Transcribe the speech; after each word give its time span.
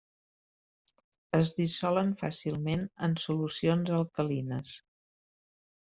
Es 1.41 1.51
dissolen 1.59 2.11
fàcilment 2.23 2.89
en 3.09 3.17
solucions 3.27 3.95
alcalines. 4.03 4.77